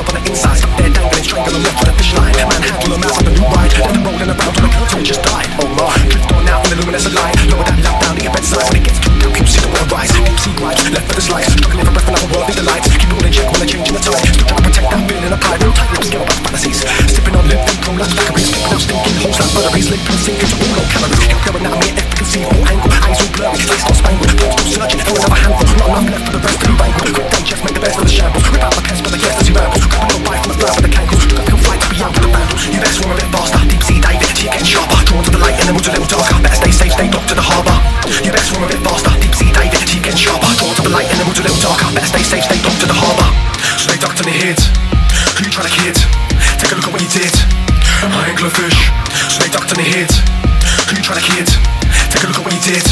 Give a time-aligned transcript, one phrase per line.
[0.00, 0.56] hang up on the inside.
[0.56, 3.32] Stuck there dangling, strangle and left with a fish line Manhandle the out on the
[3.36, 3.70] new ride?
[3.70, 5.48] Then I'm rolling around on a curb till just died.
[5.60, 7.36] Oh my, drift on out in the luminescent light.
[7.52, 8.64] Lower that lamp down to your bedside.
[8.70, 10.10] When it gets too dark, you see the world rise.
[10.16, 11.48] Deep sea gripes, left for the slice.
[11.52, 13.94] Struggling for breath, another world need the lights Keep all in check while they're changing
[13.94, 14.24] the tide.
[14.24, 16.80] Still trying to protect that feeling of pride Real tight lips, get up fantasies.
[17.12, 19.86] Sipping on lip, then pro like a factories Spitting out stinking holes like butteries.
[19.92, 21.20] Lipping, sinking to all low calories.
[21.28, 22.92] Keep going out, me at efficacy, all angle.
[23.04, 23.99] Eyes all blurry, face all
[44.40, 44.60] hit.
[45.36, 45.96] Who you trying to kid?
[46.56, 47.34] Take a look at what you did.
[48.00, 48.80] I ain't fish.
[49.28, 50.08] So they ducked in the hit.
[50.88, 51.48] Who you trying to kid?
[52.08, 52.86] Take a look at what you did.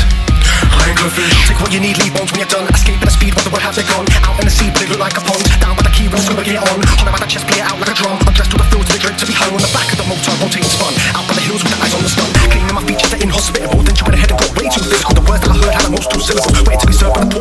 [0.69, 1.49] I ain't fish.
[1.49, 2.69] Take what you need, leave bones when you're done.
[2.77, 4.05] Escape at a speed, wonder where have they gone?
[4.29, 5.41] Out in the sea, but they look like a pond.
[5.57, 6.79] Down by the key, run's gonna get on.
[7.01, 8.21] Holler at the chest, play it out like a drum.
[8.21, 10.33] To the field to the drink to be hung on the back of the motor,
[10.45, 10.93] rotating spun.
[11.17, 12.29] Out by the hills with the eyes on the stun.
[12.53, 13.81] Cleaning my features, they're inhospitable.
[13.85, 15.17] Then she went ahead and got way too physical.
[15.17, 16.53] The words that I heard had the most two syllables.
[16.69, 17.38] Waiting to be served, but the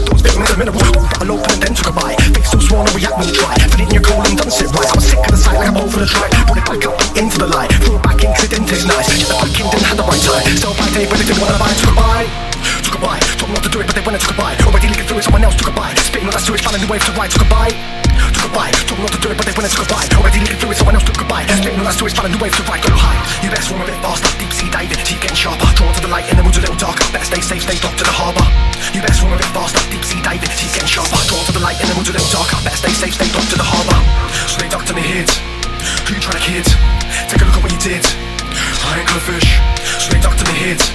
[0.00, 0.82] lactose, vitamins and minerals.
[0.92, 2.20] Bottle open and then took a bite.
[2.32, 3.54] Face still sworn to react when you try.
[3.54, 4.88] Fit it in your colon, doesn't sit right.
[4.88, 6.28] I was sick of the sight like a bowl for the try.
[6.48, 7.70] Put it back up into the light.
[7.84, 9.08] Threw it back in 'cause it didn't taste nice.
[9.08, 10.56] Get the back in, didn't have the right time.
[10.56, 11.72] Sell by day, but they didn't wanna buy.
[11.80, 12.30] Took a bite.
[12.84, 13.24] Took a bite.
[13.38, 14.58] Told them not to do it, but they went and took a bite.
[14.66, 15.98] Already looking through it, someone else took a bite.
[15.98, 17.30] Spitting on that sewage, found a new wave to ride.
[17.30, 17.76] Took a bite.
[18.34, 18.74] Took a bite.
[18.86, 20.10] Told them not to do it, but they went and took a bite.
[20.16, 21.48] Already looking through it, someone else took a bite.
[21.50, 22.82] Spitting on that sewage, found a new wave to ride.
[22.82, 23.18] Go high.
[23.42, 24.28] You better swim a bit faster.
[24.38, 25.69] Deep sea diving, keep getting sharper.
[32.00, 34.00] Come to the dock, better stay safe, stay close to the harbour
[34.48, 35.36] Stay docked in the hits.
[36.08, 36.64] Who you trying to kid?
[37.28, 38.00] Take a look at what you did
[38.88, 39.60] I ain't gonna fish
[40.00, 40.88] Stay docked in the hits.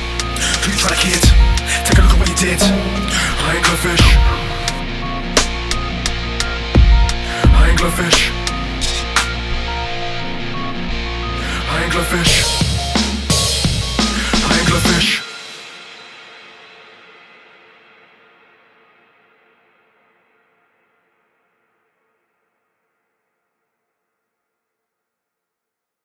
[0.66, 1.22] Who you trying to kid?
[1.86, 4.06] Take a look at what you did I ain't gonna fish
[7.54, 8.34] I ain't gonna fish
[11.70, 12.34] I ain't gonna fish
[14.42, 15.25] I ain't gonna fish